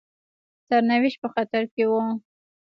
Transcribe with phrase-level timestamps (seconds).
[0.67, 2.01] سرنوشت په خطر کې وو.